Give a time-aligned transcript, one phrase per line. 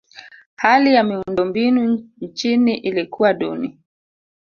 [0.55, 3.79] hali ya miundombinu nchini ilikuwa duni